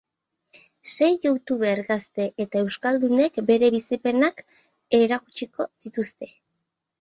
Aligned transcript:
Sei 0.91 1.09
youtuber 1.25 1.81
gazte 1.89 2.25
eta 2.45 2.63
euskaldunek 2.69 3.37
beren 3.51 3.77
bizipenak 3.77 4.43
erakutsiko 5.01 5.69
dituzte. 5.87 6.33